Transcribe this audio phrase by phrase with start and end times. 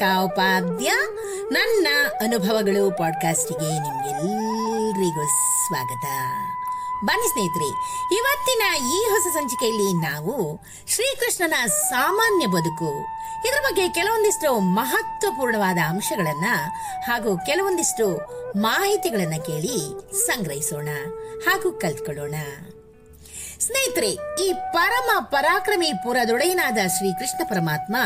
[0.00, 0.92] ರೇಖಾ ಉಪಾಧ್ಯ
[1.52, 1.86] ನನ್ನ
[2.20, 5.24] ಅನುಭವಗಳು ಪಾಡ್ಕಾಸ್ಟಿಗೆ ನಿಮಗೆಲ್ಲರಿಗೂ
[5.66, 6.06] ಸ್ವಾಗತ.
[7.04, 7.68] ಬನ್ನಿ ಸ್ನೇಹಿತರೆ,
[8.14, 8.62] ಇವತ್ತಿನ
[8.94, 12.90] ಈ ಹೊಸ ಸಂಚಿಕೆಯಲ್ಲಿ ನಾವು ಶ್ರೀಕೃಷ್ಣನ ಸಾಮಾನ್ಯ ಬದುಕು,
[13.48, 16.46] ಇದರ ಬಗ್ಗೆ ಕೆಲವೊಂದಿಷ್ಟು ಮಹತ್ವಪೂರ್ಣವಾದ ಅಂಶಗಳನ್ನ
[17.06, 18.06] ಹಾಗೂ ಕೆಲವೊಂದಿಷ್ಟು
[18.60, 19.78] ಮಾಹಿತಿಗಳನ್ನ ಕೇಳಿ
[20.26, 20.88] ಸಂಗ್ರಹಿಸೋಣ
[21.46, 22.34] ಹಾಗೂ ಕಲ್ತ್ಕೊಳ್ಳೋಣ.
[23.60, 24.10] ಸ್ನೇಹಿತರೆ,
[24.44, 27.96] ಈ ಪರಮ ಪರಾಕ್ರಮಿ ಪುರದೊಡೆಯನಾದ ಶ್ರೀಕೃಷ್ಣ ಪರಮಾತ್ಮ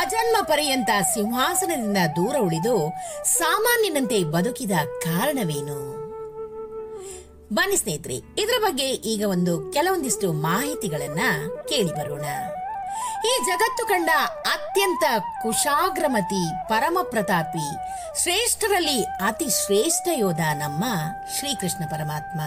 [0.00, 2.92] ಅಜನ್ಮ ಪರ್ಯಂತ ಸಿಂಹಾಸನದಿಂದ ದೂರ ಉಳಿದು
[3.24, 4.70] ಸಾಮಾನ್ಯನಂತೆ ಬದುಕಿದ
[5.02, 5.78] ಕಾರಣವೇನು?
[7.54, 11.22] ಬನ್ನಿ ಸ್ನೇಹಿತರೆ, ಇದರ ಬಗ್ಗೆ ಈಗ ಒಂದು ಕೆಲವೊಂದಿಷ್ಟು ಮಾಹಿತಿಗಳನ್ನ
[11.68, 12.26] ಕೇಳಿ ಬರೋಣ.
[13.30, 14.10] ಈ ಜಗತ್ತು ಕಂಡ
[14.54, 15.04] ಅತ್ಯಂತ
[15.42, 17.66] ಕುಶಾಗ್ರಮತಿ ಪರಮ ಪ್ರತಾಪಿ
[18.22, 20.84] ಶ್ರೇಷ್ಠರಲ್ಲಿ ಅತಿ ಶ್ರೇಷ್ಠ ಯೋಧ ನಮ್ಮ
[21.38, 22.40] ಶ್ರೀಕೃಷ್ಣ ಪರಮಾತ್ಮ.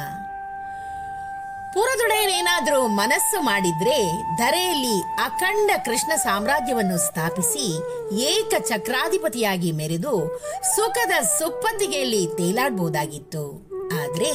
[1.73, 3.97] ಪುರದೊಡೆಯನೇನಾದರೂ ಮನಸ್ಸು ಮಾಡಿದ್ರೆ
[4.35, 7.65] ಧರೆಯಲ್ಲಿ ಅಖಂಡ ಕೃಷ್ಣ ಸಾಮ್ರಾಜ್ಯವನ್ನು ಸ್ಥಾಪಿಸಿ
[8.23, 10.13] ಏಕ ಚಕ್ರಾಧಿಪತಿಯಾಗಿ ಮೆರೆದು
[10.75, 13.43] ಸುಖದ ಸುಪ್ಪತ್ತಿಗೆಯಲ್ಲಿ ತೇಲಾಡಬಹುದಾಗಿತ್ತು
[14.01, 14.31] ಆದ್ರೆ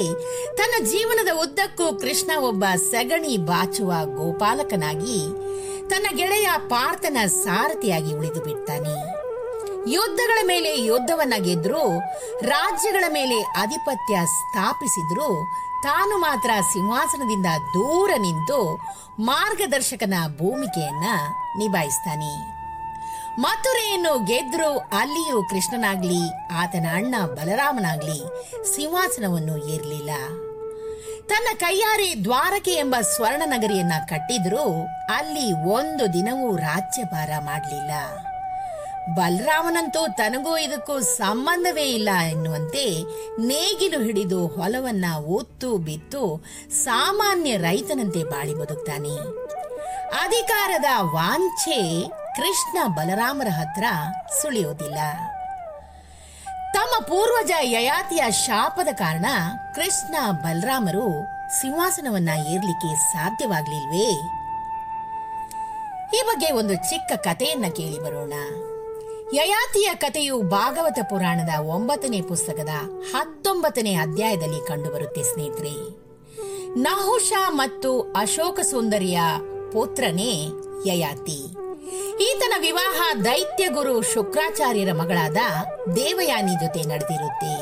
[0.56, 5.20] ತನ್ನ ಜೀವನದ ಉದ್ದಕ್ಕೂ ಕೃಷ್ಣ ಒಬ್ಬ ಸಗಣಿ ಬಾಚುವ ಗೋಪಾಲಕನಾಗಿ
[5.90, 8.94] ತನ್ನ ಗೆಳೆಯ ಪಾರ್ಥನ ಸಾರಥಿಯಾಗಿ ಉಳಿದು ಬಿಡ್ತಾನೆ.
[9.90, 11.84] ಯುದ್ಧಗಳ ಮೇಲೆ ಯುದ್ಧವನ್ನ ಗೆದ್ರು
[12.42, 15.28] ರಾಜ್ಯಗಳ ಮೇಲೆ ಆಧಿಪತ್ಯ ಸ್ಥಾಪಿಸಿದ್ರು
[15.82, 18.78] ತಾನು ಮಾತ್ರ ಸಿಂಹಾಸನದಿಂದ ದೂರ ನಿಂತು
[19.20, 21.06] ಮಾರ್ಗದರ್ಶಕನ ಭೂಮಿಕೆಯನ್ನ
[21.58, 22.62] ನಿಭಾಯಿಸ್ತಾನೆ.
[23.40, 26.22] ಮಥುರೆಯನ್ನು ಗೆದ್ರು ಅಲ್ಲಿಯೂ ಕೃಷ್ಣನಾಗ್ಲಿ,
[26.54, 28.20] ಆತನ ಅಣ್ಣ ಬಲರಾಮನಾಗ್ಲಿ
[28.76, 30.10] ಸಿಂಹಾಸನವನ್ನು ಏರಲಿಲ್ಲ.
[31.26, 37.92] ತನ್ನ ಕೈಯಾರೆ ದ್ವಾರಕೆ ಎಂಬ ಸ್ವರ್ಣ ನಗರಿಯನ್ನ ಕಟ್ಟಿದ್ರೂ ಅಲ್ಲಿ ಒಂದು ದಿನವೂ ರಾಜ್ಯಭಾರ ಮಾಡಲಿಲ್ಲ.
[39.08, 43.02] ಬಲರಾಮನಂತೂ ತನಗೂ ಇದಕ್ಕೂ ಸಂಬಂಧವೇ ಇಲ್ಲ ಎನ್ನುವಂತೆ
[43.40, 49.16] ನೇಗಿಲು ಹಿಡಿದು ಹೊಲವನ್ನ ಒತ್ತು ಬಿತ್ತು ಸಾಮಾನ್ಯ ರೈತನಂತೆ ಬಾಳಿ ಬದುಕ್ತಾನೆ.
[50.24, 53.84] ಅಧಿಕಾರದ ವಾಂಛೆ ಕೃಷ್ಣ ಬಲರಾಮರ ಹತ್ರ
[54.42, 54.98] ಸುಳಿಯೋದಿಲ್ಲ.
[56.74, 59.26] ತಮ್ಮ ಪೂರ್ವಜ ಯಯಾತಿಯ ಶಾಪದ ಕಾರಣ
[59.74, 61.24] ಕೃಷ್ಣ ಬಲರಾಮರು
[61.60, 64.12] ಸಿಂಹಾಸನವನ್ನ ಏರ್ಲಿಕ್ಕೆ ಸಾಧ್ಯವಾಗ್ಲಿಲ್ವೇ?
[66.18, 68.32] ಈ ಬಗ್ಗೆ ಒಂದು ಚಿಕ್ಕ ಕಥೆಯನ್ನ ಕೇಳಿ ಬರೋಣ.
[69.32, 72.68] ಯಯಾತಿಯ ಕಥೆಯು ಭಾಗವತ ಪುರಾಣದ ಒಂಬತ್ತನೇ ಪುಸ್ತಕದ
[73.12, 75.74] ಹತ್ತೊಂಬತ್ತನೇ ಅಧ್ಯಾಯದಲ್ಲಿ ಕಂಡುಬರುತ್ತೆ, ಸ್ನೇಹಿತರೆ.
[76.78, 79.20] ನಹುಷ ಮತ್ತು ಅಶೋಕ ಸುಂದರಿಯ
[79.72, 80.32] ಪುತ್ರನೇ
[80.86, 81.40] ಯಯಾತಿ.
[82.22, 85.36] ಈತನ ವಿವಾಹ ದೈತ್ಯ ಗುರು ಶುಕ್ರಾಚಾರ್ಯರ ಮಗಳಾದ
[85.96, 87.54] ದೇವಯಾನಿ ಜೊತೆ ನಡೆದಿರುತ್ತೆ.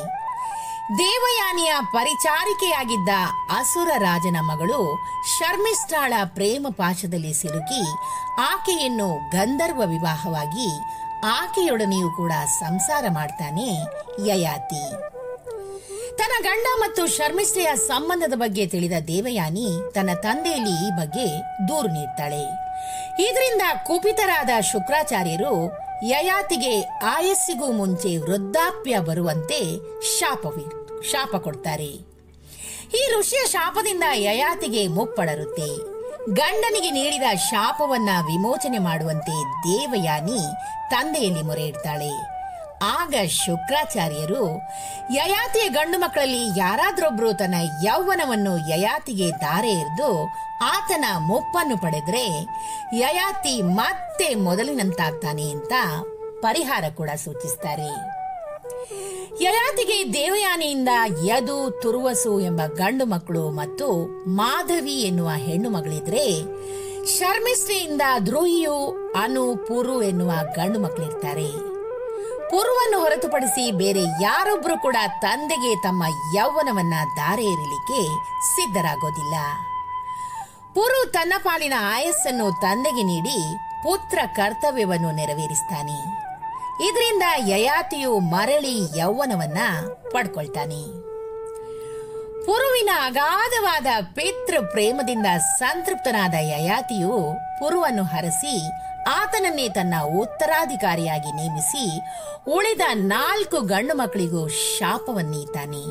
[0.98, 3.08] ದೇವಯಾನಿಯ ಪರಿಚಾರಿಕೆಯಾಗಿದ್ದ
[3.58, 4.81] ಅಸುರ ರಾಜನ ಮಗಳು
[5.38, 7.82] ಶರ್ಮಿಷ್ಠಾಳ ಪ್ರೇಮ ಪಾಶದಲ್ಲಿ ಸಿಲುಕಿ
[8.41, 10.69] ಆಕೆಯನ್ನು ಗಂಧರ್ವ ವಿವಾಹವಾಗಿ
[11.25, 13.69] ಆಕೆಯೊಡನೆಯೂ ಕೂಡ ಸಂಸಾರ ಮಾಡ್ತಾನೆ
[14.26, 15.10] ಯಯಾತಿ.
[16.16, 21.26] ತನ್ನ ಗಂಡ ಮತ್ತು ಶರ್ಮಿಷ್ಠೆಯ ಸಂಬಂಧದ ಬಗ್ಗೆ ತಿಳಿದ ದೇವಯಾನಿ ತನ್ನ ತಂದೆಯಲ್ಲಿ ಈ ಬಗ್ಗೆ
[21.69, 22.44] ದೂರು ನೀಡ್ತಾಳೆ.
[23.22, 25.72] ಇದರಿಂದ ಕುಪಿತರಾದ ಶುಕ್ರಾಚಾರ್ಯರು
[26.04, 29.78] ಯಯಾತಿಗೆ ಆಯಸ್ಸಿಗೂ ಮುಂಚೆ ವೃದ್ಧಾಪ್ಯ ಬರುವಂತೆ
[30.19, 30.66] ಶಾಪವಿ
[31.10, 32.10] ಶಾಪ ಕೊಡ್ತಾರೆ.
[32.94, 36.00] ಈ ಋಷಿಯ ಶಾಪದಿಂದ ಯಯಾತಿಗೆ ಮುಪ್ಪಡರುತ್ತೆ
[36.34, 42.40] ಗಂಡನಿಗೆ ನೀಡಿದ ಶಾಪವನ್ನ ವಿಮೋಚನೆ ಮಾಡುವಂತೆ ದೇವಯಾನಿ ತಂದೆಯಲ್ಲಿ ಮೊರೆ ಇಡ್ತಾಳೆ.
[42.82, 44.58] ಆಗ ಶುಕ್ರಾಚಾರ್ಯರು,
[45.14, 50.28] ಯಯಾತಿಯ ಗಂಡು ಮಕ್ಕಳಲ್ಲಿ ಯಾರಾದ್ರೊಬ್ರು ತನ್ನ ಯೌವನವನ್ನು ಯಯಾತಿಗೆ ದಾರೆ ಎರೆದು
[50.62, 52.24] ಆತನ ಮುಪ್ಪನ್ನು ಪಡೆದ್ರೆ
[52.94, 55.72] ಯಯಾತಿ ಮತ್ತೆ ಮೊದಲಿನಂತಾಗ್ತಾನೆ ಅಂತ
[56.40, 57.90] ಪರಿಹಾರ ಕೂಡ ಸೂಚಿಸ್ತಾರೆ.
[59.42, 60.88] ಯಯಾತಿಗೆ ದೇವಯಾನಿಯಿಂದ
[61.24, 63.86] ಯದು, ತುರುವಸು ಎಂಬ ಗಂಡು ಮಕ್ಕಳು ಮತ್ತು
[64.28, 66.24] ಮಾಧವಿ ಎನ್ನುವ ಹೆಣ್ಣು ಮಗಳಿದ್ರೆ
[67.06, 68.75] ಶರ್ಮಿಷ್ಠೆಯಿಂದ ದ್ರೋಹಿಯು
[69.22, 71.53] ಅನು ಪುರು ಎನ್ನುವ ಗಂಡು ಮಕ್ಕಳಿರ್ತಾರೆ.
[72.50, 76.03] ಪುರುವನ್ನು ಹೊರತುಪಡಿಸಿ ಬೇರೆ ಯಾರೊಬ್ಬರು ಕೂಡ ತಂದೆಗೆ ತಮ್ಮ
[76.37, 78.09] ಯೌವನವನ್ನ ದಾರೆ ಎರಿಲಿಕ್ಕೆ
[78.56, 79.34] ಸಿದ್ಧರಾಗೋದಿಲ್ಲ.
[80.75, 86.31] ಪುರು ತನ್ನ ಪಾಲಿನ ಆಯಸ್ಸನ್ನು ತಂದೆಗೆ ನೀಡಿ ಪುತ್ರ ಕರ್ತವ್ಯವನ್ನು ನೆರವೇರಿಸ್ತಾನೆ.
[86.88, 89.59] ಇದರಿಂದ ಯಯಾತಿಯು ಮರಳಿ ಯೌವನವನ್ನ
[90.11, 91.09] ಪಡ್ಕೊಳ್ತಾನೆ.
[92.46, 95.26] ಪುರುವಿನ ಅಗಾಧವಾದ ಪಿತೃ ಪ್ರೇಮದಿಂದ
[95.58, 98.72] ಸಂತೃಪ್ತನಾದ ಯಯಾತಿಯು ಪುರುವನ್ನು ಹರಸಿ
[99.08, 102.00] ಆತನನ್ನೇ ತನ್ನ ಉತ್ತರಾಧಿಕಾರಿಯಾಗಿ ನೇಮಿಸಿ
[102.50, 105.84] ಉಳಿದ ನಾಲ್ಕು ಗಂಡು ಮಕ್ಕಳಿಗೂ ಶಾಪವನ್ನೀತಾನೆ.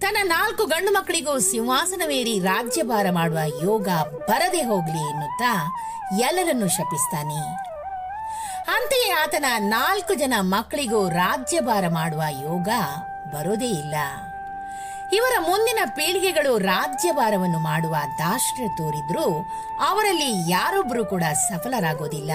[0.00, 3.88] ತನ್ನ ನಾಲ್ಕು ಗಂಡು ಮಕ್ಕಳಿಗೂ ಸಿಂಹಾಸನವೇರಿ ರಾಜ್ಯಭಾರ ಮಾಡುವ ಯೋಗ
[4.28, 5.52] ಬರದೆ ಹೋಗ್ಲಿ ಎನ್ನುತ್ತಾ
[6.20, 7.42] ಎಲ್ಲರನ್ನು ಶಪಿಸ್ತಾನೆ.
[8.76, 12.68] ಅಂತೆಯೇ ಆತನ ನಾಲ್ಕು ಜನ ಮಕ್ಕಳಿಗೂ ರಾಜ್ಯಭಾರ ಮಾಡುವ ಯೋಗ
[13.34, 13.94] ಬರೋದೇ ಇಲ್ಲ.
[15.12, 19.44] ಇವರ ಮುಂದಿನ ಪೀಳಿಗೆಗಳು ರಾಜ್ಯಭಾರವನ್ನು ಮಾಡುವ ದಾಷ್ಟ್ರ ತೋರಿದ್ರು
[19.88, 22.30] ಅವರಲ್ಲಿ ಯಾರೊಬ್ಬರು ಕೂಡ ಸಫಲರಾಗೋದಿಲ್ಲ.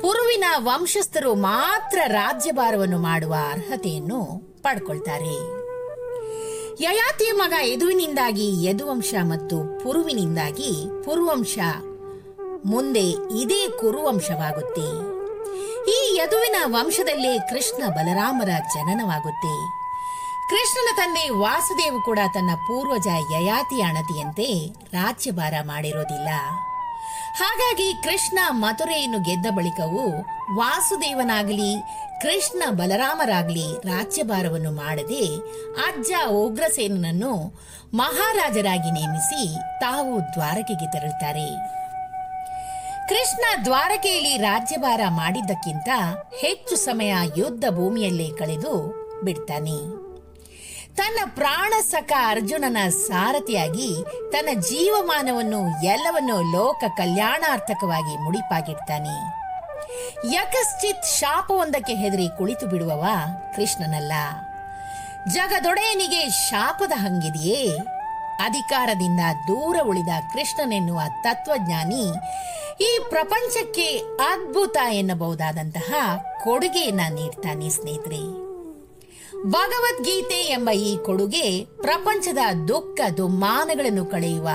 [0.00, 4.24] ಪುರುವಿನ ವಂಶಸ್ಥರು ಮಾತ್ರ ರಾಜ್ಯಭಾರವನ್ನು ಮಾಡುವ ಅರ್ಹತೆಯನ್ನು
[4.62, 5.58] ಪಡ್ಕೊಳ್ತಾರೆ.
[6.82, 11.58] ಯಯಾತಿಯ ಮಗ ಯದುವಿನಿಂದಾಗಿ, ಯದುವಂಶ ಮತ್ತು ಪುರುವಿನಿಂದಾಗಿ ಪುರುವಂಶ
[12.64, 13.10] ಮುಂದೆ
[13.40, 15.18] ಇದೇ ಕುರುವಂಶವಾಗುತ್ತೆ.
[15.90, 19.87] ಈ ಯದುವಿನ ವಂಶದಲ್ಲೇ ಕೃಷ್ಣ ಬಲರಾಮರ ಜನನವಾಗುತ್ತೆ.
[20.48, 26.28] ಕೃಷ್ಣನ ತಂದೆ ವಾಸುದೇವ ಕೂಡ ತನ್ನ ಪೂರ್ವಜ ಯಯಾತಿ ಅಣತಿಯಂತೆ ರಾಜ್ಯಭಾರ ಮಾಡಿರೋದಿಲ್ಲ.
[27.36, 30.20] ಹಾಗಾಗಿ ಕೃಷ್ಣ ಮಥುರೆಯನ್ನು ಗೆದ್ದ ಬಳಿಕವೂ
[30.56, 31.80] ವಾಸುದೇವನಾಗಲಿ,
[32.22, 35.36] ಕೃಷ್ಣ ಬಲರಾಮರಾಗಲಿ ರಾಜ್ಯಭಾರವನ್ನು ಮಾಡದೆ
[35.86, 37.60] ಅಜ್ಜ ಉಗ್ರಸೇನನನ್ನು
[37.94, 41.48] ಮಹಾರಾಜರಾಗಿ ನೇಮಿಸಿ ತಾವು ದ್ವಾರಕೆಗೆ ತೆರಳುತ್ತಾರೆ.
[43.08, 45.88] ಕೃಷ್ಣ ದ್ವಾರಕೆಯಲ್ಲಿ ರಾಜ್ಯಭಾರ ಮಾಡಿದ್ದಕ್ಕಿಂತ
[46.40, 48.74] ಹೆಚ್ಚು ಸಮಯ ಯುದ್ಧ ಭೂಮಿಯಲ್ಲೇ ಕಳೆದು
[49.24, 50.07] ಬಿಡ್ತಾನೆ.
[50.98, 59.38] ತನ್ನ ಪ್ರಾಣ ಸಖ ಅರ್ಜುನನ ಸಾರಥಿಯಾಗಿ ತನ್ನ ಜೀವಮಾನವನ್ನು ಎಲ್ಲವನ್ನು ಲೋಕ ಕಲ್ಯಾಣಾರ್ಥಕವಾಗಿ ಮುಡಿಪಾಗಿಡ್ತಾನೆ.
[60.32, 63.04] ಯಕಶ್ಚಿತ್ ಶಾಪವೊಂದಕ್ಕೆ ಹೆದರಿ ಕುಳಿತು ಬಿಡುವವ
[63.56, 64.12] ಕೃಷ್ಣನಲ್ಲ.
[65.34, 67.76] ಜಗದೊಡೆಯನಿಗೆ ಶಾಪದ ಹಂಗಿದೆಯೇ?
[68.44, 72.12] ಅಧಿಕಾರದಿಂದ ದೂರ ಉಳಿದ ಕೃಷ್ಣನೆನ್ನುವ ತತ್ವಜ್ಞಾನಿ
[72.84, 75.94] ಈ ಪ್ರಪಂಚಕ್ಕೆ ಅದ್ಭುತ ಎನ್ನಬಹುದಾದಂತಹ
[76.44, 78.47] ಕೊಡುಗೆಯನ್ನ ನೀಡ್ತಾನೆ ಸ್ನೇಹಿತರೆ.
[79.42, 82.38] ಭಗವದ್ಗೀತೆ ಎಂಬ ಈ ಕೊಡುಗೆ ಪ್ರಪಂಚದ
[82.68, 84.48] ದುಃಖ ದುಮ್ಮಾನಗಳನ್ನು ಕಳೆಯುವ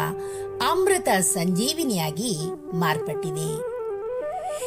[0.71, 2.38] ಅಮೃತ ಸಂಜೀವಿನಿಯಾಗಿ
[2.80, 3.74] ಮಾರ್ಪಟ್ಟಿದೆ.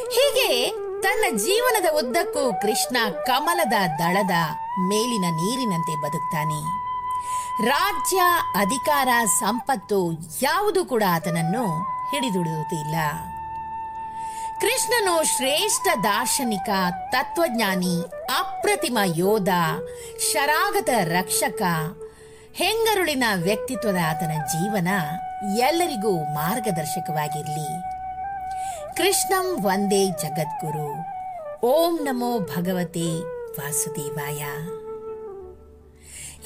[0.09, 0.71] ಹೀಗೆ
[1.01, 4.31] ತನ್ನ ಜೀವನದ ಉದ್ದಕ್ಕೂ ಕೃಷ್ಣ ಕಮಲದ ದಳದ
[4.87, 6.87] ಮೇಲಿನ ನೀರಿನಂತೆ ಬದುಕ್ತಾನೆ.
[7.65, 8.21] ರಾಜ್ಯ
[8.55, 10.11] ಅಧಿಕಾರ ಸಂಪತ್ತು
[10.41, 11.81] ಯಾವುದು ಕೂಡ ಆತನನ್ನು
[12.11, 12.95] ಹಿಡಿದುಡುವುದಿಲ್ಲ.
[14.61, 16.69] ಕೃಷ್ಣನು ಶ್ರೇಷ್ಠ ದಾರ್ಶನಿಕ,
[17.09, 18.01] ತತ್ವಜ್ಞಾನಿ,
[18.39, 19.49] ಅಪ್ರತಿಮ ಯೋಧ,
[20.31, 21.61] ಶರಾಗತ ರಕ್ಷಕ,
[22.53, 24.87] ಹೆಂಗರುಳಿನ ವ್ಯಕ್ತಿತ್ವದ ಆತನ ಜೀವನ
[25.57, 27.81] ಎಲ್ಲರಿಗೂ ಮಾರ್ಗದರ್ಶಕವಾಗಿರಲಿ.
[28.95, 31.17] ಕೃಷ್ಣಂ ವಂದೇ ಜಗದ್ಗುರು.
[31.61, 33.19] ಓಂ ನಮೋ ಭಗವತೆ
[33.51, 34.45] ವಾಸುದೇವಾಯ.